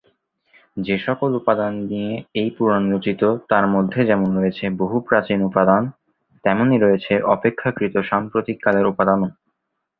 [0.77, 2.11] যেসকল উপাদান নিয়ে
[2.35, 5.83] এই পুরাণ রচিত, তার মধ্যে যেমন রয়েছে বহু প্রাচীন উপাদান,
[6.43, 9.29] তেমনই রয়েছে অপেক্ষাকৃত সাম্প্রতিক কালের উপাদানও।